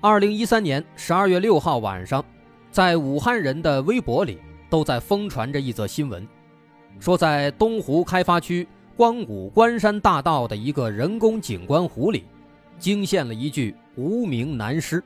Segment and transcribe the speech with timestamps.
[0.00, 2.24] 二零一三年十二月六号晚上，
[2.70, 4.38] 在武汉人的微博里
[4.70, 6.24] 都在疯传着一则新闻，
[7.00, 8.64] 说在东湖开发区
[8.96, 12.22] 光谷关山大道的一个人工景观湖里，
[12.78, 15.02] 惊现了一具无名男尸。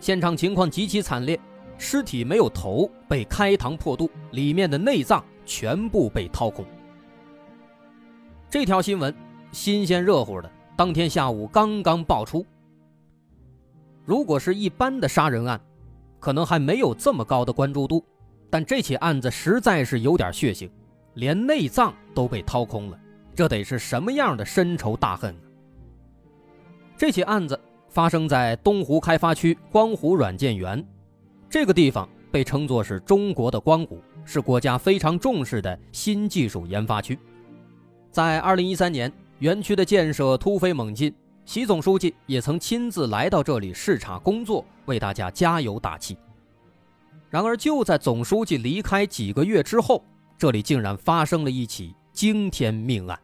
[0.00, 1.38] 现场情况极其惨烈，
[1.78, 6.64] 尸体没有头，被开膛破肚，里面的内脏全部被掏空。
[8.50, 9.14] 这条新闻
[9.52, 12.44] 新鲜热乎的，当天下午刚刚爆出。
[14.06, 15.60] 如果是一般的杀人案，
[16.20, 18.02] 可能还没有这么高的关注度，
[18.48, 20.70] 但这起案子实在是有点血腥，
[21.14, 22.98] 连内脏都被掏空了，
[23.34, 25.42] 这得是什么样的深仇大恨啊！
[26.96, 30.86] 这起案子发生在东湖开发区光湖软件园，
[31.50, 37.18] 这个地方被称作是中国的光谷，是国家非常重视的新技术研发区。
[38.12, 41.12] 在2013年，园区的建设突飞猛进。
[41.46, 46.18] 习总书记也曾亲自来到这里视察工作，为大家加油打气。
[47.30, 50.04] 然而，就在总书记离开几个月之后，
[50.36, 53.18] 这里竟然发生了一起惊天命案。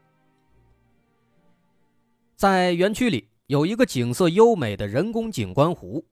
[2.37, 6.05] 在园区里有一个景色优美的人工景观湖，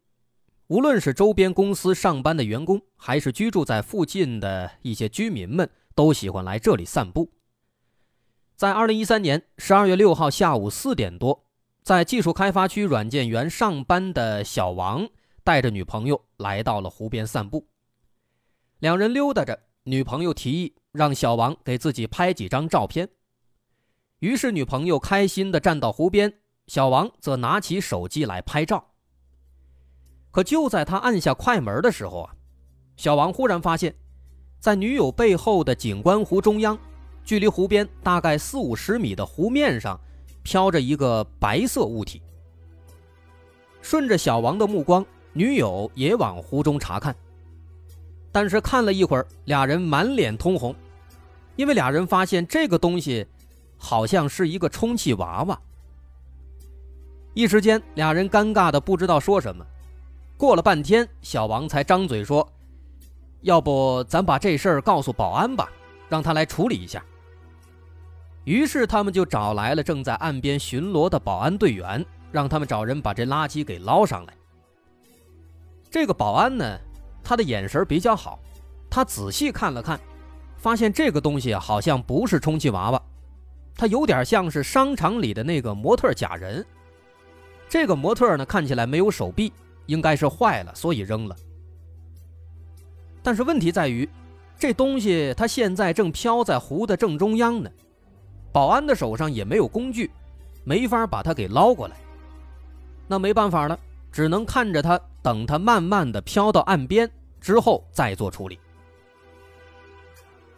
[0.67, 7.31] 无论是周边公司上班的员工，还是居住在附近的一些居民们，都喜欢来这里散步。
[8.57, 11.45] 在二零一三年十二月六号下午四点多。
[11.83, 15.09] 在技术开发区软件园上班的小王
[15.43, 17.67] 带着女朋友来到了湖边散步。
[18.79, 23.09] 两人溜达着，女朋友提议让小王给自己拍几张照片。
[24.21, 26.33] 于是女朋友开心地站到湖边，
[26.67, 28.93] 小王则拿起手机来拍照。
[30.31, 32.35] 可就在他按下快门的时候啊，
[32.97, 33.95] 小王忽然发现，
[34.61, 36.79] 在女友背后的景观湖中央，
[37.25, 39.99] 距离湖边大概四五十米的湖面上。
[40.43, 42.23] 飘着一个白色物体，
[43.83, 47.15] 顺着小王的目光，女友也往湖中查看。
[48.33, 50.75] 但是看了一会儿，俩人满脸通红，
[51.57, 53.27] 因为俩人发现这个东西
[53.77, 55.61] 好像是一个充气娃娃。
[57.35, 59.65] 一时间，俩人尴尬的不知道说什么。
[60.37, 62.49] 过了半天，小王才张嘴说
[63.43, 65.71] ：“要不咱把这事儿告诉保安吧，
[66.09, 67.05] 让他来处理一下。”
[68.45, 74.35] 于是他们就找来了正在岸边巡逻的保安队员，让他们找人把这垃圾给捞上来。
[75.91, 76.79] 这个保安呢，
[77.23, 78.39] 他的眼神比较好，
[78.89, 80.01] 他仔细看了看，
[80.57, 83.03] 发现这个东西好像不是充气娃娃，
[83.77, 86.65] 它有点像是商场里的那个模特假人。
[87.69, 89.53] 这个模特呢，看起来没有手臂，
[89.87, 91.37] 应该是坏了，所以扔了。
[93.23, 94.09] 但是问题在于，
[94.59, 97.71] 这东西它现在正飘在湖的正中央呢。
[98.53, 100.11] 保安的手上也没有工具，
[100.65, 101.97] 没法把他给捞过来。
[103.07, 103.79] 那没办法了，
[104.11, 108.59] 只能看着他，等他慢慢的飘到岸边之后再做处理。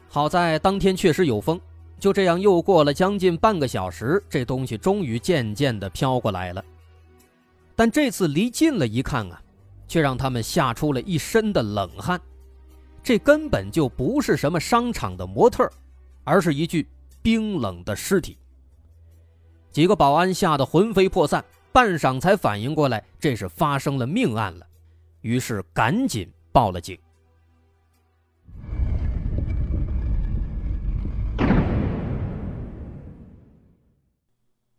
[0.08, 1.60] 好在当天确实有风，
[1.98, 6.62] 就这样又过了将近半个小时，这东西终于渐渐的飘过来了。
[7.74, 9.40] 但这次离近了一看啊，
[9.88, 12.20] 却让他们吓出了一身的冷汗。
[13.02, 15.68] 这根本就不是什么商场的模特，
[16.24, 16.86] 而是一具。
[17.22, 18.36] 冰冷的尸体，
[19.70, 24.66] 几个保安吓得魂飞魄散，半晌才反应过来这是发生了命案了，
[25.20, 26.98] 于是赶紧报了警。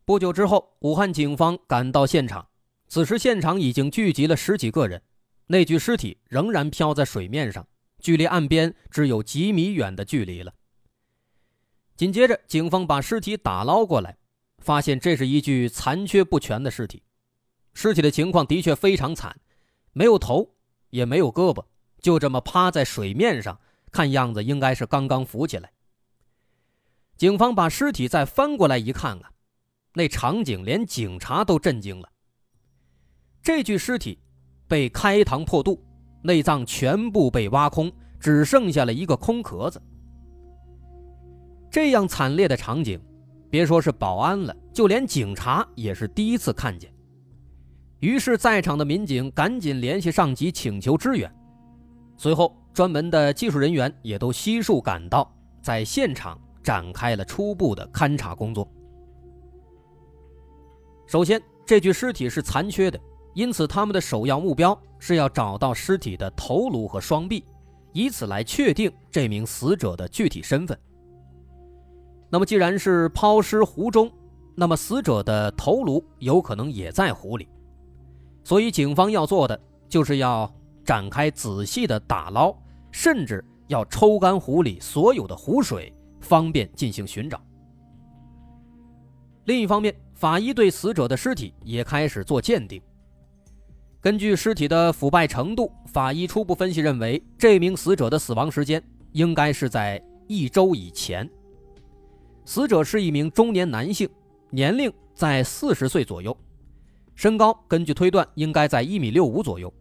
[0.05, 2.45] 不久之后，武汉警方赶到现场，
[2.89, 5.01] 此时现场已经聚集了十几个人，
[5.47, 7.65] 那具尸体仍然漂在水面上，
[7.99, 10.53] 距离岸边只有几米远的距离了。
[11.95, 14.17] 紧接着，警方把尸体打捞过来，
[14.57, 17.03] 发现这是一具残缺不全的尸体。
[17.73, 19.39] 尸体的情况的确非常惨，
[19.93, 20.55] 没有头，
[20.89, 21.63] 也没有胳膊，
[22.01, 23.59] 就这么趴在水面上，
[23.91, 25.71] 看样子应该是刚刚浮起来。
[27.15, 29.31] 警方把尸体再翻过来一看啊，
[29.93, 32.09] 那场景连警察都震惊了。
[33.43, 34.19] 这具尸体
[34.67, 35.83] 被开膛破肚，
[36.23, 39.79] 内脏全部被挖空，只剩下了一个空壳子。
[41.73, 43.01] 这样惨烈的场景，
[43.49, 46.93] 别说是保安了，就连警察也是第一次看见。
[47.99, 51.35] 于是，在场的民警赶紧联系上级请求支援。
[52.15, 58.71] 随后，专门的技术人员也都悉数赶到，在现场展开了初步的勘查工作。
[61.07, 62.99] 首先，这具尸体是残缺的，
[63.33, 67.43] 因此他们的首要目标是要找到尸体的头颅和双臂，
[67.93, 70.77] 以此来确定这名死者的具体身份。
[72.33, 74.11] 那么，既然是抛尸湖中，
[74.55, 77.47] 那么死者的头颅有可能也在湖里，
[78.43, 80.51] 所以警方要做的就是要
[80.83, 82.51] 展开仔细的打捞，
[82.91, 87.39] 甚至要抽干湖里所有的湖水，方便进行寻找。
[89.45, 92.81] 另一方面，法医对死者的尸体也开始做鉴定。
[94.01, 101.29] 根据尸体的腐败程度，法医初步分析认为，这名死者的死亡时间应该是在一周以前。
[102.45, 104.09] 死者是一名中年男性，
[104.49, 106.35] 年龄在四十岁左右，
[107.15, 109.73] 身高根据推断应该在一米六五左右，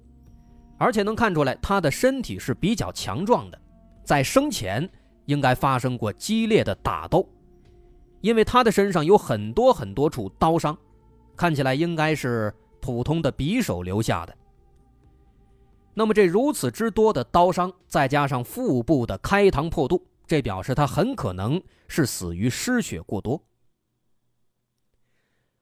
[0.79, 3.61] 而且能看出来他的身体是比较强壮的，
[4.05, 4.89] 在生前
[5.27, 7.29] 应该发生过激烈的打斗。
[8.21, 10.79] 因为他的身上有很多很多处刀伤，
[11.37, 14.33] 看起来应该是普通的匕首留下的。
[15.93, 20.01] 那么这如此之多的刀伤，再加上腹部的开膛破肚，
[20.33, 23.45] 这表示他很可能是死于失血过多。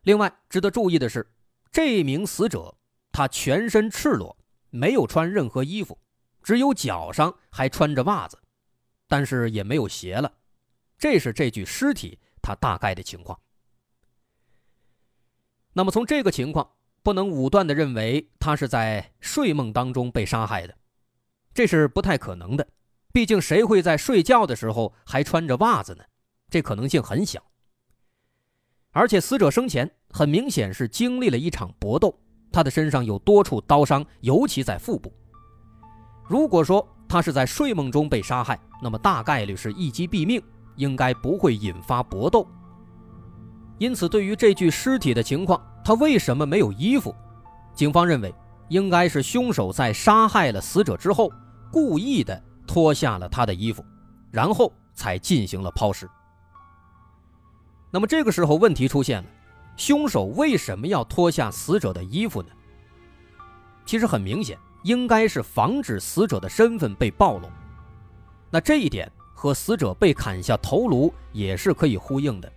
[0.03, 1.29] 另外值得注意的是，
[1.73, 2.73] 这名死者
[3.11, 4.37] 他全身赤裸，
[4.69, 5.99] 没有穿任何衣服，
[6.41, 8.39] 只有脚上还穿着袜子，
[9.09, 10.33] 但是也没有鞋了。
[10.97, 12.21] 这是这具尸体。
[12.41, 13.41] 他大概的情况。
[15.73, 20.79] 那么从这个情况，不能武断的认为他是在睡梦当中被杀害的，
[21.53, 22.69] 这是不太可能的。
[23.13, 26.05] 毕竟谁会在睡觉的时候还穿着袜子呢？
[26.49, 27.43] 这可能性很小。
[28.93, 32.19] 而且死者生前很明显是经历了一场搏斗，
[32.53, 35.13] 他的身上有多处刀伤，尤其在腹部。
[36.29, 40.43] 如果说他是在睡梦中被杀害，那么大概率是一击毙命。
[40.77, 42.47] 应该不会引发搏斗，
[43.77, 47.15] 因此对于这具尸体的情况，他为什么没有衣服？
[47.75, 48.35] 警方认为，
[48.71, 51.31] 应该是凶手在杀害了死者之后，
[51.71, 53.85] 故意的脱下了他的衣服，
[54.31, 56.09] 然后才进行了抛尸。
[57.91, 59.29] 那么这个时候问题出现了，
[59.77, 62.49] 凶手为什么要脱下死者的衣服呢？
[63.85, 67.51] 其实很明显，应该是防止死者的身份被暴露。
[68.51, 69.11] 那这一点。
[69.33, 72.53] 和死者被砍下头颅也是可以呼应的，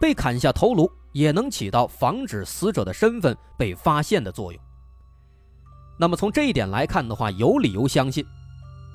[0.00, 4.58] 被砍下头颅也能起到防止死者的身份被发现的作用。
[5.98, 8.24] 那么从这一点来看的话，有理由相信，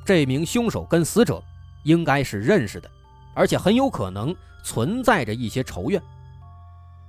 [0.06, 1.42] 这名凶手跟死者
[1.84, 2.90] 应该是认识的，
[3.34, 6.02] 而且很有可能存在着一些仇怨。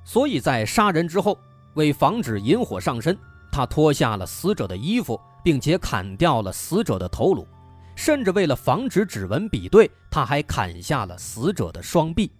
[0.05, 1.39] 所以在杀人之后，
[1.75, 3.17] 为防止引火上身，
[3.51, 7.47] 他脱下了死者的衣服，并且砍掉了死者的头颅。
[7.95, 12.31] 甚至为了防止指纹比对，他还砍下了死者的双臂。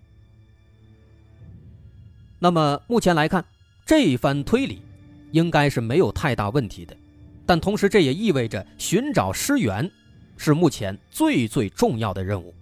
[2.39, 3.45] 那么目前来看，
[3.85, 4.83] 这一番推理
[5.31, 6.97] 应该是没有太大问题的。
[7.45, 9.89] 但同时，这也意味着寻找尸源
[10.43, 12.53] 是目前最最重要的任务。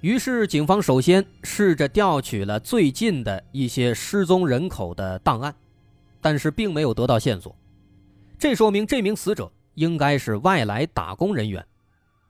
[0.00, 5.54] 于是，警方首先试着调取了最近的一些失踪人口的档案，
[6.20, 7.56] 但是并没有得到线索。
[8.38, 9.50] 这说明这名死者。
[9.76, 11.66] 应该是外来打工人员，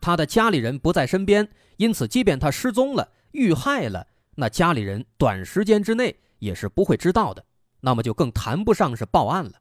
[0.01, 7.45] 他的家里人不在身边，因此即便他失踪了、遇害了，那家里人短时间之内也是不会知道的，
[7.83, 9.53] 那么就更谈不上是报案了。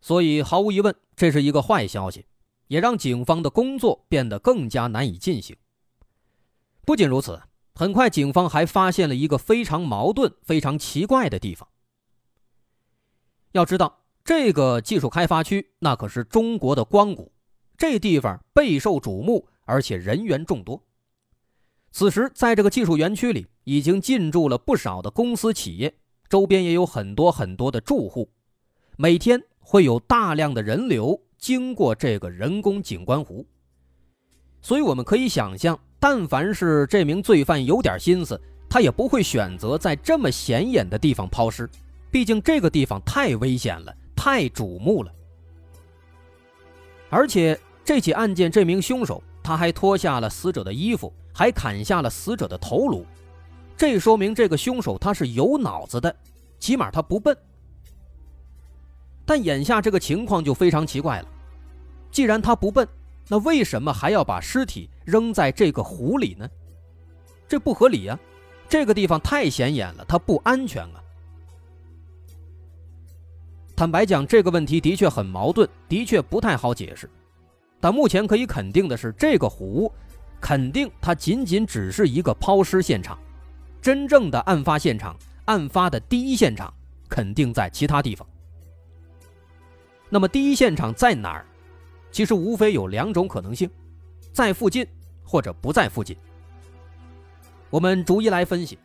[0.00, 2.26] 所以毫无疑问，这是一个坏消息，
[2.68, 5.56] 也让警方的工作变得更加难以进行。
[6.84, 7.40] 不仅如此，
[7.74, 11.68] 很快警方还发现了一个非常矛盾、非常奇怪的地方。
[13.52, 13.98] 要知道。
[14.22, 17.32] 这个技术开发区，那可是中国的光谷，
[17.76, 20.84] 这地方备受瞩目，而且人员众多。
[21.90, 25.96] 此时，在这个技术园区里，已经进驻了不少的公司企业，
[26.28, 28.30] 周边也有很多很多的住户，
[28.98, 33.46] 每天会有大量的人流经过这个人工景观湖。
[34.60, 41.68] 所以，我们可以想象，但凡是这名罪犯有点心思，他也不会选择在这么显眼的地方抛尸，
[42.10, 43.94] 毕竟这个地方太危险了。
[44.22, 45.10] 太瞩目了，
[47.08, 53.06] 而且这起案件，这名凶手他还脱下了死者的衣服，还砍下了死者的头颅，
[53.78, 56.14] 这说明这个凶手他是有脑子的，
[56.58, 57.34] 起码他不笨。
[59.30, 61.28] 但眼下这个情况就非常奇怪了，
[62.10, 62.88] 既然他不笨，
[63.28, 66.50] 那为什么还要把尸体扔在这个湖里呢？
[67.46, 68.18] 这不合理呀，
[68.68, 71.00] 这个地方太显眼了，它不安全啊。
[73.76, 77.08] 坦白讲，这个问题的确很矛盾，的确不太好解释。
[77.78, 79.92] 但目前可以肯定的是，这个湖
[80.40, 83.16] 肯定它仅仅只是一个抛尸现场，
[83.80, 86.74] 真正的案发现场、案发的第一现场
[87.08, 88.26] 肯定在其他地方。
[90.10, 91.46] 那么第一现场在哪儿？
[92.10, 93.70] 其实无非有两种可能性：
[94.32, 94.84] 在附近
[95.24, 96.16] 或者不在附近。
[97.70, 98.76] 我们逐一来分析。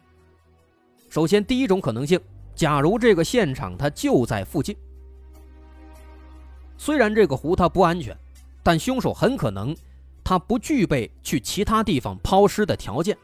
[1.10, 2.20] 首先，第一种可能性，
[2.53, 4.77] 假如这个现场它就在附近，
[6.77, 8.15] 虽然这个湖它不安全，
[8.62, 9.75] 但凶手很可能
[10.24, 13.17] 他不具备去其他地方抛尸的条件，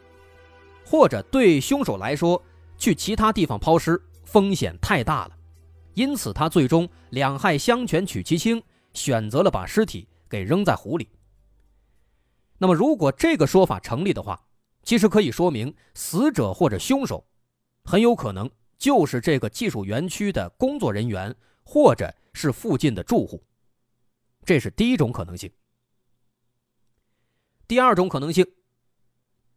[0.84, 2.42] 或者对凶手来说，
[2.76, 5.30] 去其他地方抛尸风险太大了，
[5.94, 8.62] 因此他最终两害相权取其轻，
[8.94, 11.08] 选择了把尸体给扔在湖里。
[12.58, 14.40] 那么，如果这个说法成立的话，
[14.82, 17.26] 其实可以说明，死者或者凶手
[17.84, 21.34] 很有可能就是这个技术园区的工作人员，
[21.64, 23.42] 或者是附近的住户。
[24.44, 25.50] 这是第一种可能性。
[27.68, 28.46] 第二种可能性，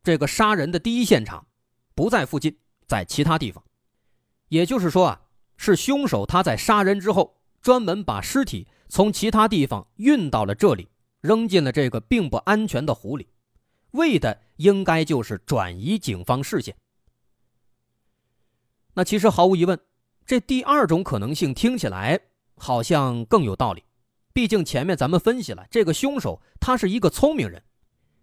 [0.03, 1.47] 这个杀人的第一现场
[1.93, 3.63] 不在附近，在其他地方。
[4.47, 5.21] 也就是说啊，
[5.57, 10.89] 是凶手他在杀人之后，专门把尸体从其他地方运到了这里，
[11.21, 13.27] 扔进了这个并不安全的湖里。
[13.91, 16.75] 为的应该就是转移警方视线。
[18.93, 19.79] 那其实毫无疑问，
[20.25, 22.19] 这第二种可能性听起来
[22.57, 23.83] 好像更有道理。
[24.33, 27.63] 毕竟前面咱们分析了，这个凶手他是一个聪明人，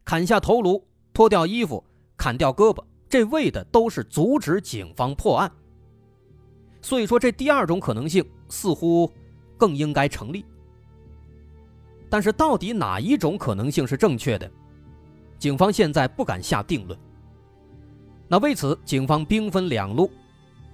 [0.04, 1.82] 砍下头颅、脱掉衣服、
[2.18, 5.50] 砍掉胳膊，这为的都是阻止警方破案。
[6.82, 9.10] 所以说，这第二种可能性似乎
[9.56, 10.44] 更应该成立。
[12.10, 14.50] 但是，到底哪一种可能性是正确的？
[15.38, 16.98] 警方现在不敢下定论。
[18.28, 20.10] 那为此，警方兵分两路，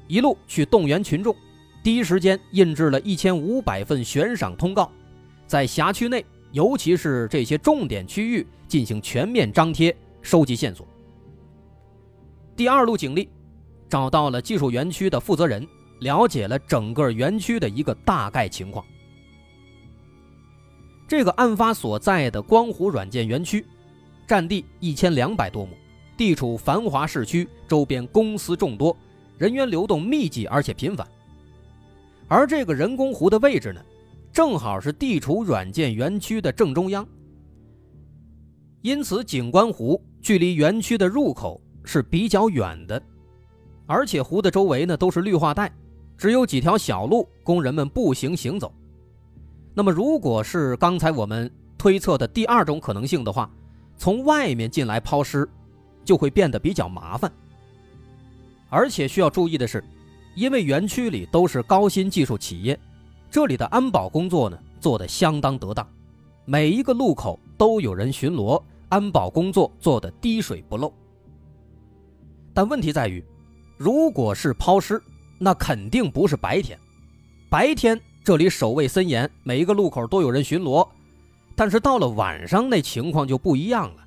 [0.07, 1.35] 一路去动员群众，
[1.83, 4.91] 第一时间印制了一千五百份悬赏通告，
[5.47, 10.87] 在辖区内，尤其是这些重点区域进行全面张贴，收集线索。
[12.57, 13.29] 第二路警力
[13.89, 15.67] 找到了技术园区的负责人，
[16.01, 18.85] 了解了整个园区的一个大概情况。
[21.07, 23.65] 这个案发所在的光湖软件园区。
[24.27, 25.73] 占地一千两百多亩，
[26.15, 28.95] 地处繁华市区，周边公司众多，
[29.39, 31.09] 人员流动密集而且频繁。
[32.29, 33.81] 而这个人工湖的位置呢，
[34.31, 37.09] 正好是地处软件园区的正中央，
[38.83, 43.03] 因此景观湖距离园区的入口是比较远的，
[43.87, 45.73] 而且湖的周围呢都是绿化带，
[46.19, 48.75] 只有几条小路供人们步行行走。
[49.73, 51.49] 那么，如果是刚才我们
[51.79, 53.49] 推测的第二种可能性的话，
[53.97, 55.49] 从外面进来抛尸，
[56.05, 57.33] 就会变得比较麻烦。
[58.69, 59.83] 而且需要注意的是，
[60.35, 62.79] 因为园区里都是高新技术企业，
[63.31, 65.89] 这里的安保工作呢做得相当得当，
[66.45, 70.93] 每一个路口都有人巡逻，安保工作做得滴水不漏。
[72.53, 73.25] 但问题在于，
[73.77, 75.01] 如果是抛尸，
[75.39, 76.79] 那肯定不是白天，
[77.49, 80.87] 白天这里守卫森严，每一个路口都有人巡逻。
[81.55, 84.05] 但是到了晚上，那情况就不一样了。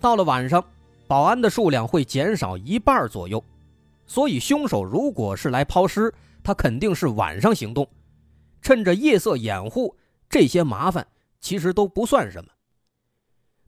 [0.00, 0.64] 到了晚上，
[1.06, 3.42] 保安的数量会减少一半左右，
[4.06, 7.88] 所以凶手如果是来抛尸，他肯定是晚上行动，
[8.60, 9.96] 趁着夜色掩护，
[10.28, 11.06] 这些麻烦
[11.40, 12.50] 其实都不算什么。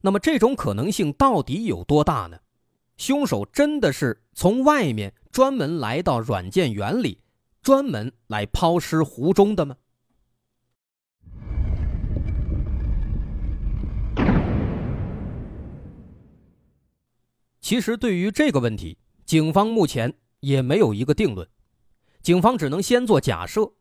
[0.01, 2.39] 那么这种可能性到底有多大呢？
[2.97, 7.19] 凶手真的是从外面专门来到软件园里，
[7.61, 9.77] 专门来抛尸湖中的吗？
[17.61, 21.49] 其实对于这个问题，警方目前也没有一个定论。
[22.23, 23.73] 警方只能先做假设，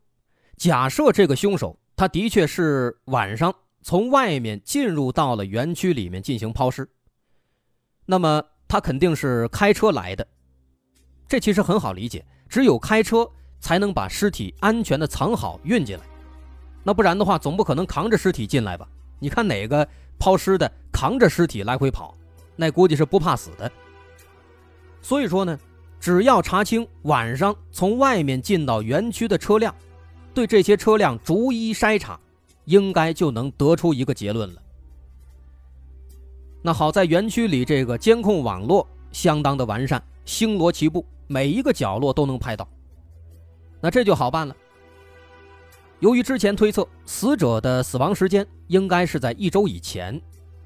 [0.56, 6.90] 假设这个凶手他的确是晚上从外面进入到了园区里面进行抛尸，
[8.06, 10.26] 那么他肯定是开车来的。
[11.26, 13.28] 这其实很好理解，只有开车
[13.60, 16.02] 才能把尸体安全的藏好运进来，
[16.82, 18.86] 那不然的话，总不可能扛着尸体进来吧？
[19.18, 19.86] 你看哪个
[20.18, 22.14] 抛尸的扛着尸体来回跑？
[22.56, 23.70] 那估计是不怕死的。
[25.00, 25.58] 所以说呢，
[25.98, 29.74] 只要查清晚上从外面进到园区的车辆，
[30.34, 32.20] 对这些车辆逐一筛查，
[32.66, 34.62] 应该就能得出一个结论了。
[36.62, 42.68] 那好在园区里这个监控网络相当的完善，星罗棋布，每一个角落都能拍到。
[43.80, 44.56] 那这就好办了。
[46.00, 50.20] 由于之前推测死者的死亡时间应该是在一周以前。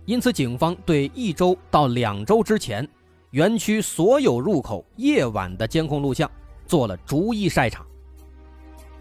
[0.04, 2.88] 因此，警方对一周到两周之前
[3.32, 6.30] 园区所有入口夜晚的监控录像
[6.66, 7.84] 做了逐一筛查。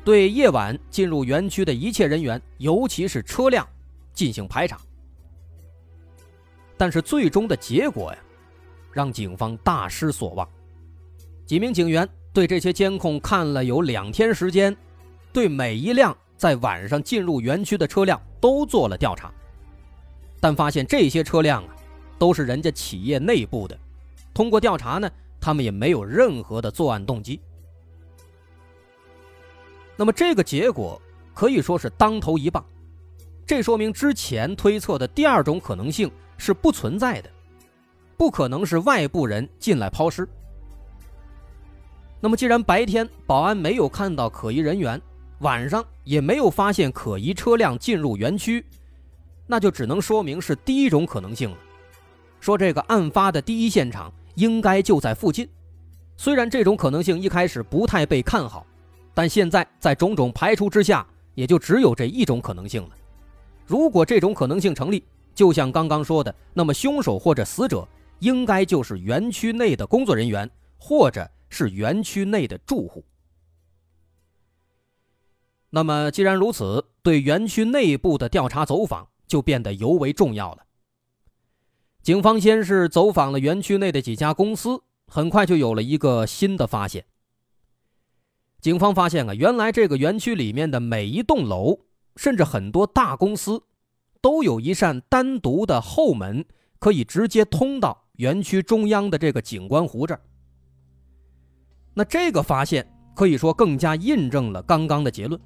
[0.04, 3.66] 对夜晚进入园区的一切人员，尤其是车辆，
[4.14, 4.78] 进行排查。
[6.76, 8.20] 但是最终的结果呀，
[8.92, 10.48] 让警方大失所望。
[11.48, 14.76] 几名警员对这些监控看了有两天时间，
[15.32, 19.34] 对每一辆在晚上进入园区的车辆都做了调查，
[20.42, 21.74] 但发现这些车辆啊，
[22.20, 23.80] 都是人家企业内部的。
[24.34, 27.40] 通过调查呢，他们也没有任何的作案动机。
[29.96, 31.02] 那么这个结果
[31.34, 32.64] 可以说是当头一棒，
[33.46, 37.30] 这说明之前推测的第二种可能性是不存在的，
[38.18, 40.28] 不可能是外部人进来抛尸。
[42.20, 45.02] 那么既然白天保安没有看到可疑人员，
[45.40, 48.66] 晚上也没有发现可疑车辆进入园区，
[49.46, 51.58] 那就只能说明是第一种可能性了，
[52.40, 55.48] 说这个案发的第一现场应该就在附近。
[56.16, 58.66] 虽然这种可能性一开始不太被看好。
[59.14, 62.90] 但现在在种种排除之下，也就只有这一种可能性了。
[63.66, 67.88] 如果这种可能性成立，就像刚刚说的，那么凶手或者死者
[68.20, 70.48] 应该就是园区内的工作人员，
[70.78, 73.06] 或者是园区内的住户。
[75.70, 80.66] 那么既然如此，对园区内部的调查走访就变得尤为重要了。
[82.02, 87.06] 警方先是走访了园区内的几家公司，很快就有了一个新的发现。
[88.62, 91.82] 警方发现啊，原来这个园区里面的每一栋楼，
[92.16, 93.62] 甚至很多大公司，
[94.22, 96.46] 都有一扇单独的后门，
[96.80, 100.22] 可以直接通到园区中央的这个景观湖这儿。
[101.98, 105.42] 那这个发现可以说更加印证了刚刚的结论：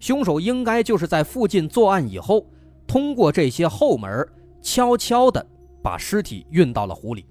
[0.00, 2.44] 凶手应该就是在附近作案以后，
[2.88, 4.28] 通过这些后门，
[4.60, 5.46] 悄悄的
[5.80, 7.24] 把尸体运到了湖里。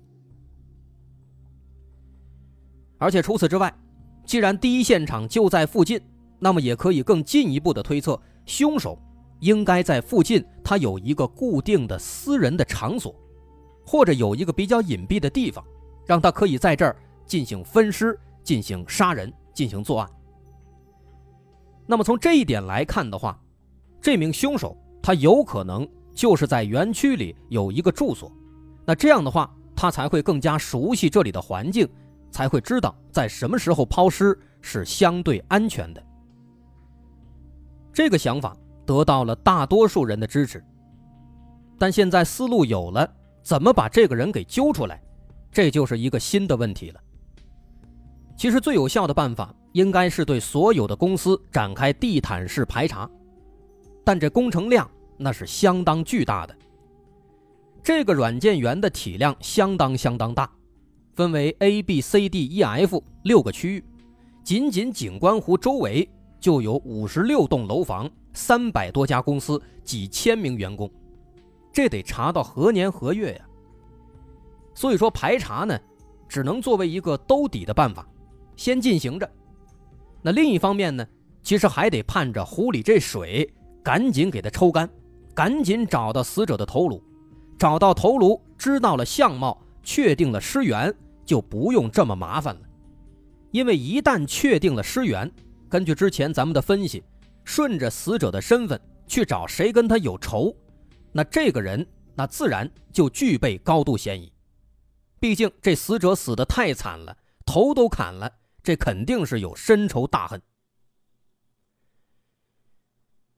[2.97, 3.75] 而且除此之外，
[4.25, 5.99] 既然第一现场就在附近，
[6.39, 8.97] 那么也可以更进一步的推测，凶手
[9.41, 13.13] 应该在附近，他有一个固定的私人的场所，
[13.85, 15.61] 或者有一个比较隐蔽的地方，
[16.05, 20.09] 让他可以在这儿进行分尸、进行杀人、进行作案。
[21.85, 23.37] 那么从这一点来看的话，
[23.99, 28.31] 这名凶手他有可能就是在园区里有一个住所，
[28.85, 31.85] 那这样的话，他才会更加熟悉这里的环境。
[32.31, 36.05] 才会知道在什么时候抛尸是相对安全的。
[37.93, 38.53] 这个想法
[38.85, 40.61] 得到了大多数人的支持。
[41.79, 43.09] 但现在思路有了，
[43.41, 45.01] 怎么把这个人给揪出来，
[45.49, 46.99] 这就是一个新的问题了。
[48.35, 53.09] 其实最有效的办法应该是对所有的公司展开地毯式排查，
[54.03, 56.55] 但这工程量那是相当巨大的。
[57.81, 60.49] 这个软件园的体量相当相当大。
[61.13, 63.85] 分为 A、B、C、D、E、F 六个区域，
[64.43, 66.05] 仅仅景观湖周围
[66.41, 70.91] 就有五十六栋楼房、三百多家公司、几千名员工，
[71.71, 73.45] 这得查到何年何月呀？
[74.73, 75.79] 所以说排查呢，
[76.27, 78.05] 只能作为一个兜底的办法，
[78.55, 79.29] 先进行着。
[80.21, 81.07] 那另一方面呢，
[81.43, 83.51] 其实还得盼着湖里这水
[83.83, 84.89] 赶紧给它抽干，
[85.33, 87.01] 赶紧找到死者的头颅，
[87.57, 90.93] 找到头颅，知道了相貌，确定了尸源。
[91.25, 92.61] 就不用这么麻烦了，
[93.49, 95.31] 因为一旦确定了尸源，
[95.67, 97.03] 根据之前咱们的分析，
[97.43, 100.55] 顺着死者的身份去找谁跟他有仇，
[101.11, 104.31] 那这个人那自然就具备高度嫌疑。
[105.19, 108.31] 毕竟这死者死的太惨了，头都砍了，
[108.65, 110.41] 这肯定是有深仇大恨。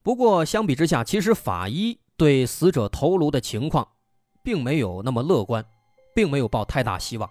[0.01, 3.87] 不过相比之下，其实法医对死者头颅的情况，
[4.41, 5.65] 并没有那么乐观，
[6.15, 7.29] 并没有抱太大希望。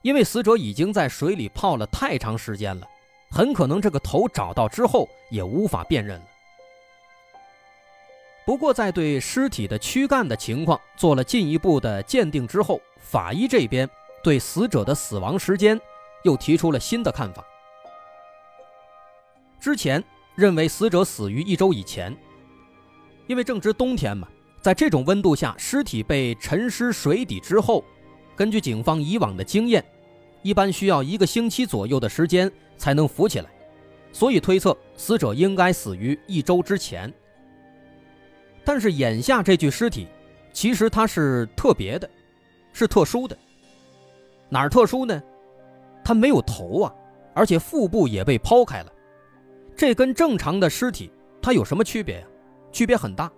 [0.00, 2.88] 因为死者已经在水里泡了太长时间了，
[3.30, 6.24] 很可能这个头找到之后也无法辨认了。
[8.46, 13.86] 不过，在对尸体的躯干的情况做了进一步的鉴定之后，法医这边
[14.22, 15.78] 对死者的死亡时间
[16.24, 17.44] 又提出了新的看法。
[19.60, 20.02] 之前
[20.34, 22.16] 认为死者死于一周以前，
[23.26, 24.28] 因为正值冬天嘛，
[24.60, 27.84] 在这种温度下，尸体被沉尸水底之后。
[28.36, 29.84] 根据警方以往的经验，
[30.42, 33.50] 一般需要一个星期左右的时间才能浮起来，
[34.12, 37.12] 所以推测死者应该死于一周之前。
[38.64, 40.06] 但是眼下这具尸体，
[40.52, 42.08] 其实它是特别的，
[42.72, 43.36] 是特殊的。
[44.48, 45.20] 哪儿特殊呢？
[46.08, 46.94] 它没有头啊，
[47.34, 48.90] 而且腹部也被剖开了。
[49.76, 52.26] 这跟正常的尸体它有什么区别呀？
[52.72, 53.30] 区别很大。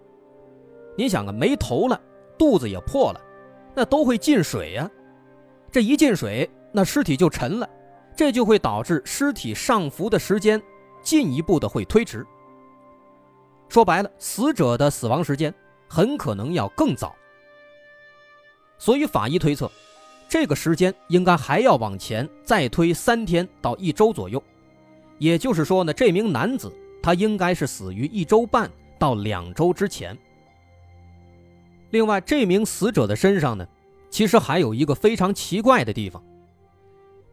[0.96, 2.00] 你想啊，没头了，
[2.38, 3.20] 肚子也破了。
[3.74, 4.88] 那都会进水呀，
[5.72, 7.68] 这一进水，那尸体就沉了，
[8.14, 10.62] 这就会导致尸体上浮的时间
[11.02, 12.24] 进一步的会推迟。
[13.68, 15.52] 说白了，死者的死亡时间
[15.88, 17.16] 很可能要更早。
[18.78, 19.68] 所以法医推测，
[20.30, 24.40] 这个时间应该还要往前再推三天到一周左右。
[25.18, 30.16] 也就是说呢，这名男子他应该是死于一周半到两周之前。
[31.90, 33.66] 另外，这名死者的身上呢，
[34.08, 36.22] 其实还有一个非常奇怪的地方，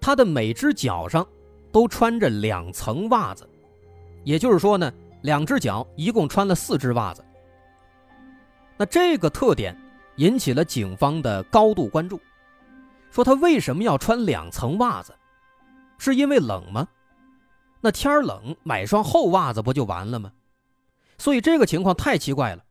[0.01, 1.25] 他的每只脚上
[1.71, 3.47] 都穿着两层袜子，
[4.23, 7.23] 也就是说呢，两只脚一共穿了四只袜子。
[8.75, 9.79] 那这个特点
[10.15, 12.19] 引起了警方的高度关注，
[13.11, 15.13] 说他为什么要穿两层袜子？
[15.97, 16.87] 是因为冷吗？
[17.81, 20.31] 那天冷买双厚袜子不就完了吗？
[21.17, 22.63] 所以这个情况太奇怪了。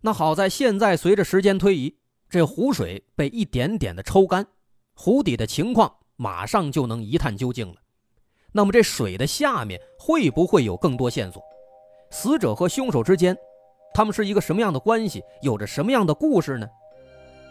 [0.00, 1.96] 那好在现在随着时间推移，
[2.28, 4.46] 这湖水被一点点的抽干，
[4.94, 7.76] 湖底的情况马上就能一探究竟了。
[8.50, 11.42] 那么这水的下面会不会有更多线索？
[12.10, 13.36] 死者和凶手之间，
[13.92, 15.22] 他们是一个什么样的关系？
[15.42, 16.66] 有着什么样的故事呢？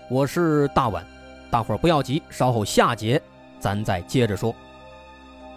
[0.10, 1.06] 我是大碗，
[1.50, 3.22] 大伙儿不要急，稍后下节
[3.60, 4.54] 咱再接着说。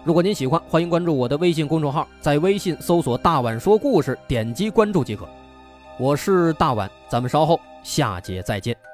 [0.03, 5.27] 如果您喜欢，欢迎关注我的微信公众号，在微信搜索“大碗说故事”，点击关注即可。
[5.99, 8.90] 我是大碗，咱们稍后下节再见。